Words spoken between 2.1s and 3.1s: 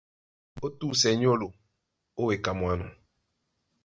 ó weka myano.